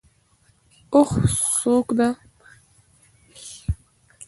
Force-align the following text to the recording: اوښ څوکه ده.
اوښ 0.93 1.09
څوکه 1.57 1.93
ده. 1.97 2.09